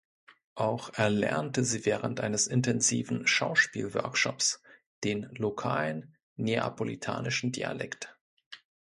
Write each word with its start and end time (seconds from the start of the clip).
Auch 0.55 0.91
erlernte 0.95 1.63
sie 1.63 1.85
während 1.85 2.21
eines 2.21 2.47
intensiven 2.47 3.27
Schauspielworkshops 3.27 4.63
den 5.03 5.29
lokalen 5.35 6.15
neapolitanischen 6.37 7.51
Dialekt. 7.51 8.17